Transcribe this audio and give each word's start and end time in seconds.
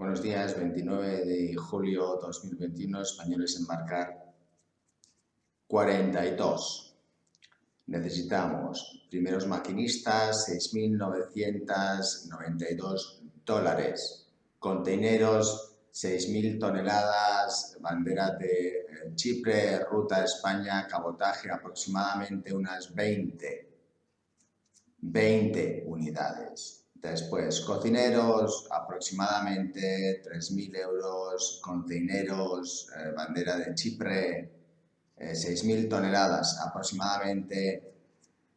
Buenos 0.00 0.22
días, 0.22 0.56
29 0.56 1.26
de 1.26 1.54
julio 1.56 2.18
2021, 2.22 3.02
españoles 3.02 3.60
embarcar 3.60 4.32
42. 5.66 6.96
Necesitamos 7.88 9.06
primeros 9.10 9.46
maquinistas, 9.46 10.48
6.992 10.48 13.20
dólares. 13.44 14.26
Conteneros, 14.58 15.76
6.000 15.92 16.58
toneladas, 16.58 17.76
bandera 17.82 18.30
de 18.30 18.68
eh, 18.68 19.12
Chipre, 19.14 19.84
ruta 19.84 20.24
España, 20.24 20.86
cabotaje 20.86 21.50
aproximadamente 21.50 22.54
unas 22.54 22.94
20. 22.94 23.68
20 25.02 25.84
unidades. 25.86 26.79
Después, 27.02 27.62
cocineros, 27.62 28.68
aproximadamente 28.70 30.22
3.000 30.22 30.76
euros, 30.80 31.58
containeros, 31.62 32.90
eh, 32.94 33.12
bandera 33.16 33.56
de 33.56 33.74
Chipre, 33.74 34.50
6.000 35.18 35.84
eh, 35.84 35.88
toneladas, 35.88 36.60
aproximadamente 36.60 37.94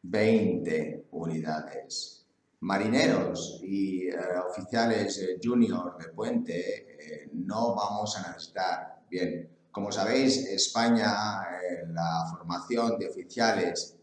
20 0.02 1.06
unidades. 1.12 2.26
Marineros 2.60 3.60
y 3.62 4.08
eh, 4.08 4.16
oficiales 4.46 5.26
junior 5.42 5.96
de 5.98 6.08
puente 6.12 7.28
no 7.32 7.74
vamos 7.74 8.18
a 8.18 8.30
necesitar. 8.30 9.00
Bien, 9.08 9.48
como 9.70 9.90
sabéis, 9.90 10.46
España, 10.48 11.10
la 11.88 12.26
formación 12.30 12.98
de 12.98 13.08
oficiales 13.08 13.96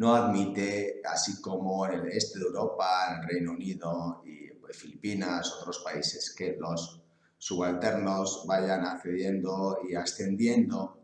no 0.00 0.14
admite, 0.14 1.02
así 1.04 1.42
como 1.42 1.84
en 1.84 1.92
el 2.00 2.08
este 2.12 2.38
de 2.38 2.46
Europa, 2.46 2.86
en 3.10 3.20
el 3.20 3.28
Reino 3.28 3.52
Unido 3.52 4.22
y 4.24 4.48
pues, 4.54 4.78
Filipinas, 4.78 5.52
otros 5.60 5.82
países, 5.84 6.34
que 6.34 6.56
los 6.58 7.02
subalternos 7.36 8.44
vayan 8.46 8.86
accediendo 8.86 9.80
y 9.86 9.94
ascendiendo 9.94 10.96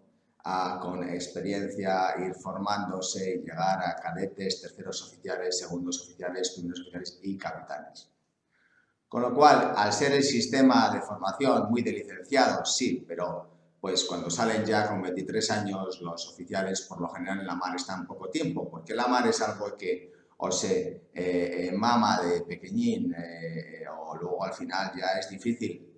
con 0.80 1.06
experiencia, 1.10 2.14
ir 2.24 2.34
formándose 2.36 3.34
y 3.34 3.38
llegar 3.40 3.84
a 3.84 3.96
cadetes, 3.96 4.62
terceros 4.62 5.02
oficiales, 5.02 5.58
segundos 5.58 6.00
oficiales, 6.00 6.52
primeros 6.52 6.80
oficiales 6.80 7.18
y 7.22 7.36
capitanes. 7.36 8.08
Con 9.08 9.20
lo 9.20 9.34
cual, 9.34 9.74
al 9.76 9.92
ser 9.92 10.12
el 10.12 10.24
sistema 10.24 10.88
de 10.88 11.02
formación 11.02 11.68
muy 11.68 11.82
de 11.82 11.92
licenciados, 11.92 12.74
sí, 12.74 13.04
pero 13.06 13.55
pues 13.86 14.04
cuando 14.04 14.28
salen 14.28 14.64
ya 14.64 14.88
con 14.88 15.00
23 15.00 15.48
años 15.52 16.00
los 16.00 16.26
oficiales 16.26 16.82
por 16.82 17.00
lo 17.00 17.08
general 17.08 17.38
en 17.38 17.46
la 17.46 17.54
mar 17.54 17.76
están 17.76 18.04
poco 18.04 18.28
tiempo, 18.28 18.68
porque 18.68 18.96
la 18.96 19.06
mar 19.06 19.28
es 19.28 19.40
algo 19.42 19.76
que 19.76 20.12
o 20.38 20.50
se 20.50 21.02
eh, 21.14 21.70
mama 21.72 22.20
de 22.20 22.40
pequeñín 22.40 23.14
eh, 23.14 23.84
o 23.88 24.16
luego 24.16 24.44
al 24.44 24.52
final 24.54 24.90
ya 24.98 25.20
es 25.20 25.30
difícil 25.30 25.88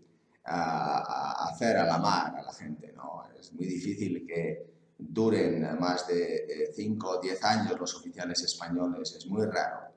hacer 0.44 1.78
a 1.78 1.86
la 1.86 1.96
mar 1.96 2.36
a 2.36 2.42
la 2.42 2.52
gente, 2.52 2.92
¿no? 2.92 3.22
Es 3.40 3.54
muy 3.54 3.64
difícil 3.64 4.26
que 4.26 4.66
duren 4.98 5.62
más 5.80 6.06
de 6.08 6.70
5 6.76 7.08
o 7.08 7.20
10 7.22 7.42
años 7.44 7.80
los 7.80 7.94
oficiales 7.94 8.42
españoles, 8.42 9.14
es 9.16 9.26
muy 9.28 9.46
raro. 9.46 9.94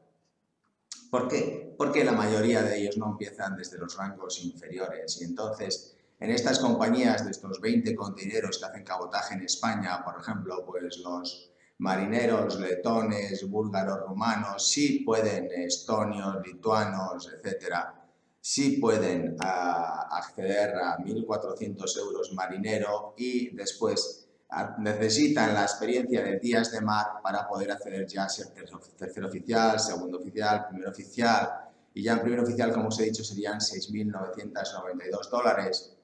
¿Por 1.10 1.28
qué? 1.28 1.76
Porque 1.78 2.06
la 2.06 2.14
mayoría 2.14 2.64
de 2.64 2.80
ellos 2.80 2.98
no 2.98 3.12
empiezan 3.12 3.58
desde 3.58 3.78
los 3.78 3.98
rangos 3.98 4.42
inferiores 4.46 5.20
y 5.20 5.26
entonces 5.26 5.98
en 6.22 6.30
estas 6.30 6.60
compañías 6.60 7.26
de 7.26 7.32
estos 7.32 7.60
20 7.60 7.96
contineros 7.96 8.60
que 8.60 8.66
hacen 8.66 8.84
cabotaje 8.84 9.34
en 9.34 9.42
España, 9.42 10.04
por 10.06 10.22
ejemplo, 10.22 10.64
pues 10.64 11.00
los 11.00 11.52
marineros 11.80 12.60
letones, 12.60 13.50
búlgaros, 13.50 14.02
rumanos, 14.08 14.70
sí 14.70 15.00
pueden, 15.04 15.52
estonios, 15.52 16.36
lituanos, 16.46 17.28
etcétera, 17.34 18.08
sí 18.40 18.78
pueden 18.78 19.36
ah, 19.40 20.10
acceder 20.12 20.76
a 20.76 21.00
1.400 21.00 21.98
euros 21.98 22.32
marinero 22.34 23.16
y 23.18 23.56
después 23.56 24.28
ah, 24.52 24.76
necesitan 24.78 25.56
la 25.56 25.64
experiencia 25.64 26.22
de 26.22 26.38
días 26.38 26.72
de 26.72 26.82
mar 26.82 27.08
para 27.24 27.48
poder 27.48 27.72
acceder 27.72 28.06
ya 28.06 28.26
a 28.26 28.30
ser 28.30 28.50
tercer 28.96 29.26
oficial, 29.26 29.80
segundo 29.80 30.20
oficial, 30.20 30.68
primer 30.70 30.88
oficial. 30.88 31.50
Y 31.96 32.04
ya 32.04 32.14
en 32.14 32.22
primer 32.22 32.42
oficial, 32.42 32.72
como 32.72 32.90
os 32.90 33.00
he 33.00 33.06
dicho, 33.06 33.24
serían 33.24 33.60
6.992 33.60 35.30
dólares 35.32 35.98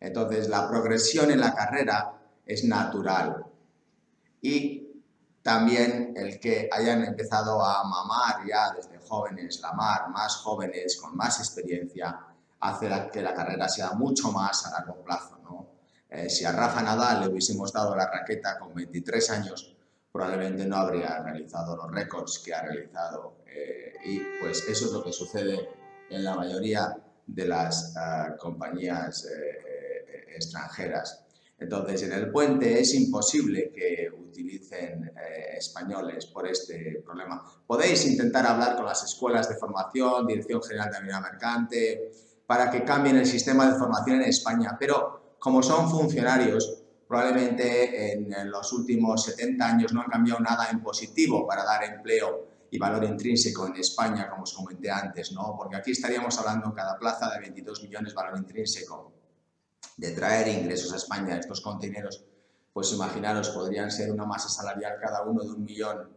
entonces, 0.00 0.48
la 0.48 0.68
progresión 0.68 1.30
en 1.30 1.40
la 1.40 1.54
carrera 1.54 2.12
es 2.46 2.64
natural. 2.64 3.44
Y 4.40 4.88
también 5.42 6.14
el 6.16 6.40
que 6.40 6.68
hayan 6.72 7.04
empezado 7.04 7.64
a 7.64 7.84
mamar 7.84 8.46
ya 8.46 8.72
desde 8.72 8.98
jóvenes 9.06 9.60
la 9.60 9.72
mar, 9.72 10.08
más 10.10 10.36
jóvenes, 10.36 10.98
con 11.00 11.16
más 11.16 11.38
experiencia, 11.38 12.18
hace 12.60 12.88
que 13.12 13.22
la 13.22 13.34
carrera 13.34 13.68
sea 13.68 13.92
mucho 13.92 14.32
más 14.32 14.66
a 14.66 14.70
largo 14.72 15.02
plazo. 15.04 15.40
Eh, 16.10 16.28
si 16.28 16.44
a 16.44 16.50
Rafa 16.50 16.82
Nadal 16.82 17.20
le 17.20 17.28
hubiésemos 17.28 17.72
dado 17.72 17.94
la 17.94 18.10
raqueta 18.10 18.58
con 18.58 18.74
23 18.74 19.30
años, 19.30 19.76
probablemente 20.10 20.66
no 20.66 20.76
habría 20.76 21.22
realizado 21.22 21.76
los 21.76 21.90
récords 21.92 22.40
que 22.44 22.52
ha 22.52 22.62
realizado. 22.62 23.36
Eh, 23.46 23.94
y 24.04 24.20
pues 24.40 24.66
eso 24.68 24.86
es 24.86 24.92
lo 24.92 25.04
que 25.04 25.12
sucede 25.12 25.68
en 26.10 26.24
la 26.24 26.34
mayoría 26.34 26.96
de 27.24 27.46
las 27.46 27.94
ah, 27.96 28.34
compañías 28.36 29.24
eh, 29.26 29.69
extranjeras. 30.34 31.24
Entonces, 31.60 32.02
en 32.04 32.12
el 32.12 32.30
puente 32.30 32.80
es 32.80 32.94
imposible 32.94 33.70
que 33.70 34.08
utilicen 34.10 35.04
eh, 35.04 35.56
españoles 35.58 36.26
por 36.26 36.48
este 36.48 37.02
problema. 37.04 37.44
Podéis 37.66 38.06
intentar 38.06 38.46
hablar 38.46 38.76
con 38.76 38.86
las 38.86 39.04
escuelas 39.04 39.48
de 39.48 39.56
formación, 39.56 40.26
Dirección 40.26 40.62
General 40.62 40.90
de 40.90 40.96
Avenida 40.96 41.20
Mercante, 41.20 42.12
para 42.46 42.70
que 42.70 42.82
cambien 42.82 43.16
el 43.16 43.26
sistema 43.26 43.70
de 43.70 43.78
formación 43.78 44.22
en 44.22 44.28
España, 44.28 44.76
pero 44.80 45.36
como 45.38 45.62
son 45.62 45.90
funcionarios, 45.90 46.82
probablemente 47.06 48.12
en, 48.12 48.32
en 48.32 48.50
los 48.50 48.72
últimos 48.72 49.24
70 49.24 49.66
años 49.66 49.92
no 49.92 50.00
han 50.00 50.08
cambiado 50.08 50.40
nada 50.40 50.70
en 50.70 50.82
positivo 50.82 51.46
para 51.46 51.64
dar 51.64 51.84
empleo 51.84 52.48
y 52.70 52.78
valor 52.78 53.04
intrínseco 53.04 53.66
en 53.66 53.76
España, 53.76 54.30
como 54.30 54.44
os 54.44 54.54
comenté 54.54 54.90
antes, 54.90 55.32
¿no? 55.32 55.54
porque 55.58 55.76
aquí 55.76 55.90
estaríamos 55.90 56.38
hablando 56.38 56.72
cada 56.72 56.98
plaza 56.98 57.28
de 57.30 57.40
22 57.40 57.82
millones 57.82 58.14
valor 58.14 58.38
intrínseco 58.38 59.19
de 60.00 60.12
traer 60.12 60.48
ingresos 60.48 60.92
a 60.94 60.96
España. 60.96 61.36
Estos 61.36 61.60
contenedores, 61.60 62.24
pues 62.72 62.92
imaginaros, 62.92 63.50
podrían 63.50 63.90
ser 63.90 64.10
una 64.10 64.24
masa 64.24 64.48
salarial 64.48 64.94
cada 65.00 65.22
uno 65.22 65.44
de 65.44 65.50
un 65.50 65.62
millón 65.62 66.08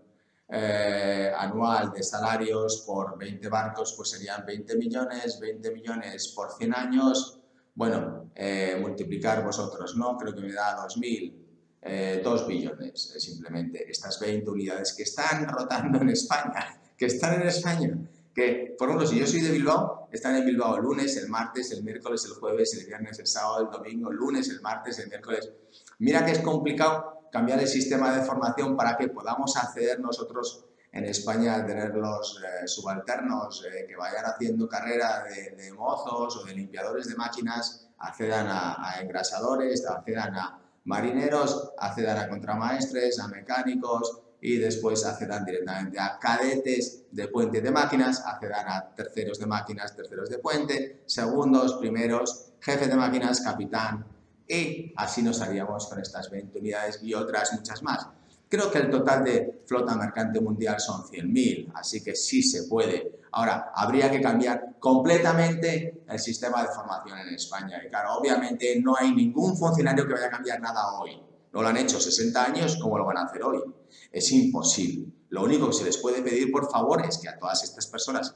eh, 0.48 1.32
anual 1.38 1.92
de 1.92 2.02
salarios 2.02 2.84
por 2.88 3.18
20 3.18 3.50
barcos, 3.50 3.94
pues 3.98 4.12
serían 4.12 4.46
20 4.46 4.78
millones, 4.78 5.38
20 5.40 5.72
millones 5.72 6.30
por 6.30 6.52
100 6.52 6.74
años. 6.74 7.40
Bueno, 7.76 8.32
eh, 8.36 8.78
multiplicar 8.80 9.44
vosotros, 9.44 9.98
¿no? 9.98 10.16
Creo 10.18 10.34
que 10.34 10.42
me 10.42 10.54
da 10.54 10.78
2.000, 10.78 11.34
eh, 11.82 12.22
2 12.24 12.48
billones, 12.48 13.16
simplemente. 13.18 13.90
Estas 13.90 14.18
20 14.20 14.50
unidades 14.50 14.94
que 14.94 15.04
están 15.04 15.46
rotando 15.50 16.00
en 16.00 16.10
España, 16.10 16.80
que 16.98 17.08
están 17.08 17.42
en 17.42 17.48
España 17.48 17.98
que, 18.34 18.76
por 18.78 18.90
ejemplo, 18.90 19.08
si 19.08 19.20
yo 19.20 19.28
soy 19.28 19.42
de 19.42 19.52
Bilbao, 19.52 20.08
están 20.12 20.36
en 20.36 20.46
Bilbao 20.46 20.78
el 20.78 20.84
lunes, 20.84 21.16
el 21.18 21.30
martes, 21.30 21.72
el 21.72 21.84
miércoles, 21.84 22.26
el 22.26 22.40
jueves, 22.40 22.74
el 22.80 22.86
viernes, 22.88 23.20
el 23.20 23.28
sábado, 23.28 23.66
el 23.66 23.70
domingo, 23.70 24.10
el 24.10 24.18
lunes, 24.18 24.50
el 24.50 24.62
martes, 24.62 24.98
el 25.00 25.10
miércoles. 25.10 25.52
Mira 26.00 26.26
que 26.26 26.32
es 26.32 26.40
complicado 26.40 27.28
cambiar 27.32 27.60
el 27.60 27.68
sistema 27.68 28.16
de 28.16 28.24
formación 28.24 28.76
para 28.76 28.98
que 28.98 29.08
podamos 29.10 29.56
acceder 29.58 30.00
nosotros 30.00 30.66
en 30.92 31.06
España 31.06 31.56
a 31.56 31.66
tener 31.66 31.96
los 31.96 32.40
eh, 32.44 32.68
subalternos 32.68 33.66
eh, 33.66 33.86
que 33.88 33.96
vayan 33.96 34.26
haciendo 34.26 34.68
carrera 34.68 35.24
de, 35.24 35.72
mozos 35.74 36.38
o 36.38 36.46
de 36.46 36.54
limpiadores 36.54 37.08
de 37.08 37.16
máquinas, 37.16 37.90
accedan 37.98 38.48
a, 38.48 38.76
a 38.88 39.02
engrasadores, 39.02 39.86
accedan 39.88 40.36
a 40.36 40.60
marineros, 40.86 41.72
accedan 41.78 42.18
a 42.18 42.30
contramaestres, 42.30 43.20
a 43.20 43.28
mecánicos, 43.28 44.23
y 44.46 44.58
después 44.58 45.06
accedan 45.06 45.46
directamente 45.46 45.98
a 45.98 46.20
cadetes 46.20 47.06
de 47.10 47.30
puente 47.30 47.62
de 47.62 47.72
máquinas, 47.72 48.22
accedan 48.26 48.68
a 48.68 48.94
terceros 48.94 49.40
de 49.40 49.46
máquinas, 49.46 49.96
terceros 49.96 50.30
de 50.30 50.38
puente, 50.38 51.04
segundos, 51.06 51.76
primeros, 51.76 52.52
jefe 52.60 52.88
de 52.88 52.96
máquinas, 52.96 53.40
capitán 53.40 54.06
y 54.46 54.94
así 54.98 55.22
nos 55.22 55.40
haríamos 55.40 55.88
con 55.88 56.02
estas 56.02 56.30
20 56.30 56.60
unidades 56.60 57.00
y 57.02 57.14
otras 57.14 57.54
muchas 57.54 57.82
más. 57.84 58.06
Creo 58.50 58.70
que 58.70 58.80
el 58.80 58.90
total 58.90 59.24
de 59.24 59.64
flota 59.66 59.96
mercante 59.96 60.42
mundial 60.42 60.78
son 60.78 61.04
100.000, 61.04 61.72
así 61.76 62.04
que 62.04 62.14
sí 62.14 62.44
se 62.44 62.64
puede. 62.64 63.22
Ahora, 63.32 63.72
habría 63.74 64.12
que 64.12 64.20
cambiar 64.20 64.76
completamente 64.78 66.04
el 66.08 66.20
sistema 66.20 66.64
de 66.64 66.68
formación 66.68 67.18
en 67.18 67.34
España. 67.34 67.82
Y 67.84 67.88
claro, 67.88 68.16
obviamente 68.16 68.78
no 68.82 68.94
hay 68.98 69.16
ningún 69.16 69.56
funcionario 69.56 70.06
que 70.06 70.14
vaya 70.14 70.28
a 70.28 70.32
cambiar 70.32 70.60
nada 70.60 71.00
hoy. 71.00 71.18
No 71.54 71.62
lo 71.62 71.70
han 71.70 71.78
hecho 71.78 71.98
60 71.98 72.44
años, 72.44 72.78
¿cómo 72.82 72.98
lo 72.98 73.06
van 73.06 73.18
a 73.18 73.24
hacer 73.24 73.42
hoy? 73.42 73.64
Es 74.12 74.32
imposible. 74.32 75.12
Lo 75.30 75.44
único 75.44 75.68
que 75.68 75.74
se 75.74 75.84
les 75.84 75.98
puede 75.98 76.22
pedir, 76.22 76.52
por 76.52 76.70
favor, 76.70 77.06
es 77.06 77.18
que 77.18 77.30
a 77.30 77.38
todas 77.38 77.64
estas 77.64 77.88
personas 77.88 78.36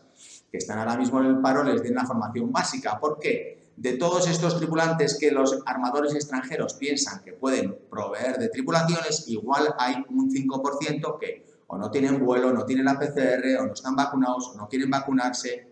que 0.52 0.58
están 0.58 0.80
ahora 0.80 0.98
mismo 0.98 1.20
en 1.20 1.28
el 1.28 1.42
paro 1.42 1.64
les 1.64 1.84
den 1.84 1.96
la 1.96 2.06
formación 2.06 2.52
básica. 2.52 3.00
¿Por 3.00 3.20
qué? 3.20 3.72
De 3.76 3.94
todos 3.94 4.28
estos 4.28 4.58
tripulantes 4.58 5.18
que 5.20 5.30
los 5.30 5.60
armadores 5.66 6.16
extranjeros 6.16 6.74
piensan 6.74 7.24
que 7.24 7.34
pueden 7.34 7.78
proveer 7.90 8.38
de 8.38 8.50
tripulaciones, 8.50 9.28
igual 9.28 9.76
hay 9.78 10.04
un 10.10 10.32
5% 10.32 11.20
que 11.20 11.46
o 11.68 11.78
no 11.78 11.92
tienen 11.92 12.24
vuelo, 12.26 12.54
no 12.54 12.66
tienen 12.66 12.86
la 12.86 12.98
PCR, 12.98 13.60
o 13.60 13.68
no 13.68 13.74
están 13.74 13.96
vacunados, 13.96 14.48
o 14.48 14.56
no 14.56 14.68
quieren 14.68 14.90
vacunarse, 14.90 15.68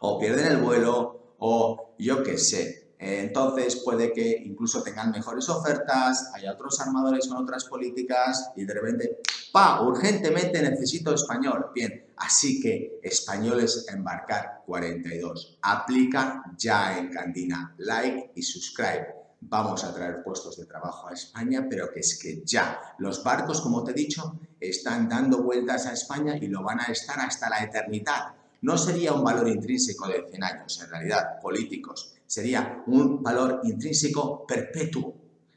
o 0.00 0.18
pierden 0.18 0.46
el 0.46 0.56
vuelo 0.56 1.34
o 1.38 1.94
yo 1.98 2.22
qué 2.22 2.38
sé. 2.38 2.83
Entonces 3.06 3.82
puede 3.84 4.14
que 4.14 4.42
incluso 4.46 4.82
tengan 4.82 5.10
mejores 5.10 5.46
ofertas, 5.50 6.30
haya 6.32 6.52
otros 6.52 6.80
armadores 6.80 7.28
con 7.28 7.36
otras 7.36 7.66
políticas 7.66 8.52
y 8.56 8.64
de 8.64 8.72
repente, 8.72 9.18
¡pa! 9.52 9.82
Urgentemente 9.82 10.62
necesito 10.62 11.14
español. 11.14 11.66
Bien, 11.74 12.06
así 12.16 12.60
que 12.62 13.00
españoles 13.02 13.86
embarcar 13.92 14.62
42. 14.64 15.58
Aplica 15.60 16.44
ya 16.56 16.98
en 16.98 17.10
Candina. 17.10 17.74
Like 17.76 18.32
y 18.36 18.42
subscribe 18.42 19.24
vamos 19.46 19.84
a 19.84 19.94
traer 19.94 20.22
puestos 20.22 20.56
de 20.56 20.64
trabajo 20.64 21.08
a 21.08 21.12
España, 21.12 21.66
pero 21.68 21.92
que 21.92 22.00
es 22.00 22.18
que 22.18 22.42
ya 22.42 22.80
los 22.98 23.22
barcos, 23.22 23.60
como 23.60 23.84
te 23.84 23.90
he 23.90 23.94
dicho, 23.94 24.40
están 24.58 25.10
dando 25.10 25.42
vueltas 25.42 25.84
a 25.84 25.92
España 25.92 26.38
y 26.38 26.46
lo 26.46 26.62
van 26.62 26.80
a 26.80 26.84
estar 26.84 27.20
hasta 27.20 27.50
la 27.50 27.62
eternidad. 27.62 28.34
No 28.62 28.78
sería 28.78 29.12
un 29.12 29.22
valor 29.22 29.46
intrínseco 29.48 30.08
de 30.08 30.24
100 30.26 30.42
años, 30.42 30.80
en 30.82 30.88
realidad, 30.88 31.38
políticos. 31.42 32.13
Sería 32.26 32.82
un 32.86 33.22
valor 33.22 33.60
intrínseco 33.64 34.46
perpetuo. 34.46 35.14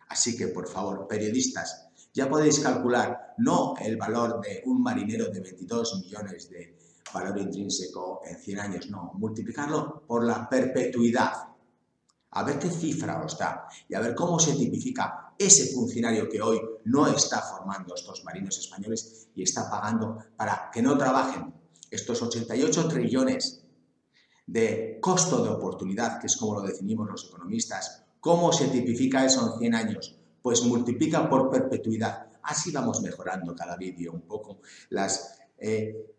Así 0.09 0.37
que, 0.37 0.47
por 0.47 0.67
favor, 0.67 1.07
periodistas, 1.07 1.87
ya 2.13 2.29
podéis 2.29 2.59
calcular 2.59 3.35
no 3.39 3.75
el 3.79 3.97
valor 3.97 4.41
de 4.41 4.63
un 4.65 4.81
marinero 4.81 5.29
de 5.29 5.39
22 5.41 6.01
millones 6.03 6.49
de 6.49 6.77
valor 7.13 7.37
intrínseco 7.37 8.21
en 8.25 8.37
100 8.37 8.59
años, 8.59 8.89
no, 8.89 9.11
multiplicarlo 9.15 10.03
por 10.07 10.25
la 10.25 10.49
perpetuidad 10.49 11.33
a 12.31 12.43
ver 12.43 12.59
qué 12.59 12.69
cifra 12.69 13.23
os 13.23 13.37
da 13.37 13.67
y 13.87 13.95
a 13.95 13.99
ver 13.99 14.13
cómo 14.13 14.39
se 14.39 14.53
tipifica 14.53 15.33
ese 15.37 15.73
funcionario 15.73 16.27
que 16.29 16.41
hoy 16.41 16.59
no 16.85 17.07
está 17.07 17.41
formando 17.41 17.95
estos 17.95 18.23
marinos 18.23 18.57
españoles 18.57 19.29
y 19.35 19.43
está 19.43 19.69
pagando 19.69 20.17
para 20.35 20.69
que 20.71 20.81
no 20.81 20.97
trabajen 20.97 21.53
estos 21.89 22.21
88 22.21 22.87
trillones 22.87 23.63
de 24.47 24.97
costo 25.01 25.43
de 25.43 25.49
oportunidad, 25.49 26.19
que 26.19 26.27
es 26.27 26.37
como 26.37 26.55
lo 26.55 26.61
definimos 26.61 27.09
los 27.09 27.25
economistas, 27.25 28.05
¿cómo 28.19 28.51
se 28.53 28.69
tipifica 28.69 29.25
eso 29.25 29.53
en 29.53 29.59
100 29.59 29.75
años? 29.75 30.15
Pues 30.41 30.63
multiplica 30.63 31.29
por 31.29 31.51
perpetuidad. 31.51 32.27
Así 32.43 32.71
vamos 32.71 33.01
mejorando 33.01 33.53
cada 33.53 33.75
vídeo 33.75 34.13
un 34.13 34.21
poco 34.21 34.59
las 34.89 35.37
eh, 35.57 36.15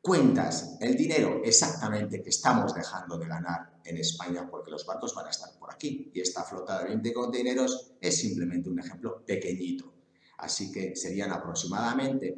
cuentas, 0.00 0.76
el 0.80 0.96
dinero 0.96 1.40
exactamente 1.44 2.22
que 2.22 2.30
estamos 2.30 2.74
dejando 2.74 3.18
de 3.18 3.26
ganar 3.26 3.80
en 3.84 3.96
España 3.96 4.48
porque 4.48 4.70
los 4.70 4.86
barcos 4.86 5.14
van 5.14 5.26
a 5.26 5.30
estar 5.30 5.50
por 5.58 5.72
aquí 5.72 6.10
y 6.14 6.20
esta 6.20 6.44
flota 6.44 6.78
de 6.78 6.90
20 6.90 7.12
contenedores 7.12 7.92
es 8.00 8.16
simplemente 8.18 8.70
un 8.70 8.78
ejemplo 8.78 9.24
pequeñito. 9.26 9.92
Así 10.38 10.70
que 10.70 10.94
serían 10.94 11.32
aproximadamente 11.32 12.36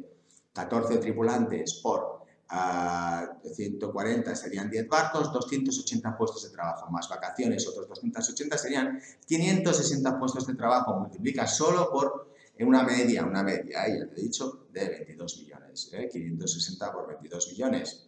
14 0.53 0.97
tripulantes 0.97 1.75
por 1.83 2.14
140 2.47 4.31
ah, 4.31 4.35
serían 4.35 4.69
10 4.69 4.87
barcos, 4.87 5.33
280 5.33 6.15
puestos 6.15 6.43
de 6.43 6.49
trabajo, 6.49 6.89
más 6.91 7.09
vacaciones, 7.09 7.67
otros 7.67 7.87
280 7.87 8.57
serían 8.57 9.01
560 9.25 10.19
puestos 10.19 10.45
de 10.45 10.53
trabajo, 10.53 10.99
multiplica 10.99 11.47
solo 11.47 11.89
por 11.91 12.35
una 12.59 12.83
media, 12.83 13.25
una 13.25 13.43
media, 13.43 13.87
ya 13.87 14.07
te 14.07 14.21
he 14.21 14.23
dicho, 14.23 14.67
de 14.71 14.87
22 14.89 15.39
millones, 15.39 15.91
560 16.11 16.85
¿eh? 16.85 16.89
por 16.93 17.07
22 17.07 17.51
millones. 17.51 18.07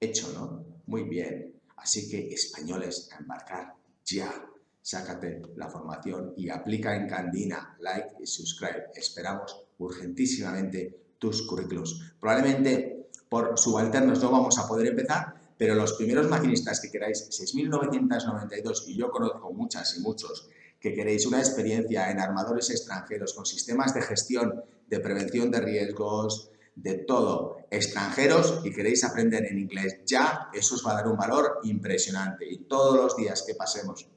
Hecho, 0.00 0.32
¿no? 0.34 0.64
Muy 0.86 1.04
bien. 1.04 1.60
Así 1.76 2.10
que 2.10 2.28
españoles, 2.28 3.08
a 3.12 3.18
embarcar 3.18 3.74
ya. 4.04 4.48
Sácate 4.84 5.42
la 5.54 5.68
formación 5.68 6.34
y 6.36 6.50
aplica 6.50 6.96
en 6.96 7.08
Candina, 7.08 7.76
like 7.78 8.16
y 8.20 8.26
subscribe. 8.26 8.90
Esperamos 8.96 9.64
urgentísimamente 9.78 11.14
tus 11.18 11.46
currículos. 11.46 12.14
Probablemente 12.18 13.01
por 13.28 13.58
subalternos 13.58 14.20
no 14.20 14.30
vamos 14.30 14.58
a 14.58 14.68
poder 14.68 14.88
empezar, 14.88 15.34
pero 15.56 15.74
los 15.74 15.94
primeros 15.94 16.28
maquinistas 16.28 16.80
que 16.80 16.90
queráis, 16.90 17.28
6.992, 17.30 18.84
y 18.88 18.96
yo 18.96 19.10
conozco 19.10 19.52
muchas 19.52 19.96
y 19.96 20.00
muchos, 20.00 20.48
que 20.80 20.92
queréis 20.92 21.26
una 21.26 21.38
experiencia 21.38 22.10
en 22.10 22.18
armadores 22.18 22.70
extranjeros 22.70 23.34
con 23.34 23.46
sistemas 23.46 23.94
de 23.94 24.02
gestión, 24.02 24.64
de 24.88 25.00
prevención 25.00 25.50
de 25.50 25.60
riesgos, 25.60 26.50
de 26.74 26.94
todo 26.94 27.58
extranjeros 27.70 28.60
y 28.64 28.72
queréis 28.72 29.04
aprender 29.04 29.44
en 29.46 29.58
inglés 29.58 30.00
ya, 30.06 30.48
eso 30.52 30.74
os 30.74 30.86
va 30.86 30.92
a 30.92 30.94
dar 30.96 31.08
un 31.08 31.16
valor 31.16 31.60
impresionante. 31.64 32.46
Y 32.50 32.64
todos 32.64 32.96
los 32.96 33.16
días 33.16 33.44
que 33.46 33.54
pasemos 33.54 34.08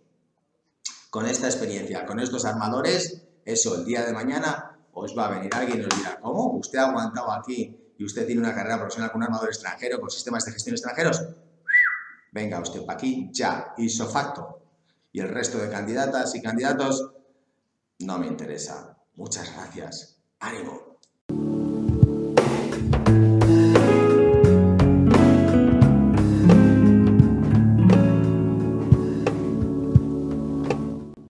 con 1.09 1.25
esta 1.25 1.47
experiencia, 1.47 2.05
con 2.05 2.19
estos 2.19 2.45
armadores, 2.45 3.21
eso 3.45 3.75
el 3.75 3.85
día 3.85 4.05
de 4.05 4.13
mañana 4.13 4.77
os 4.93 5.17
va 5.17 5.27
a 5.27 5.37
venir 5.37 5.53
alguien 5.53 5.81
y 5.81 5.85
os 5.85 5.97
dirá, 5.97 6.19
¿cómo? 6.21 6.57
¿Usted 6.57 6.79
ha 6.79 6.89
aguantado 6.89 7.31
aquí 7.31 7.77
y 7.97 8.05
usted 8.05 8.25
tiene 8.25 8.41
una 8.41 8.53
carrera 8.53 8.77
profesional 8.77 9.11
con 9.11 9.21
un 9.21 9.25
armador 9.25 9.49
extranjero, 9.49 9.99
con 9.99 10.09
sistemas 10.09 10.45
de 10.45 10.51
gestión 10.51 10.75
extranjeros? 10.75 11.21
Venga 12.31 12.59
usted 12.59 12.85
para 12.85 12.97
aquí 12.97 13.29
ya, 13.31 13.73
hizo 13.77 14.07
facto. 14.07 14.61
Y 15.11 15.21
el 15.21 15.29
resto 15.29 15.57
de 15.57 15.69
candidatas 15.69 16.35
y 16.35 16.41
candidatos 16.41 17.11
no 17.99 18.19
me 18.19 18.27
interesa. 18.27 18.97
Muchas 19.15 19.53
gracias. 19.53 20.17
Ánimo. 20.39 20.84